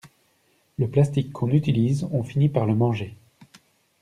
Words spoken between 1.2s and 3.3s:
qu'on utilise, on finit par le manger.